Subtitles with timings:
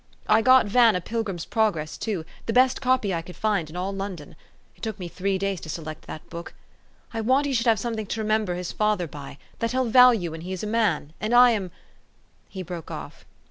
[0.25, 3.75] I got Van a' Pil grim's Progress' too, the best copy I could find in
[3.75, 4.35] all London.
[4.75, 6.55] It took me three days to select that book.
[7.13, 10.31] I want he should have something to remem ber his father by, that he'll value
[10.31, 11.69] when he is a man, and I am"
[12.49, 13.25] He broke off.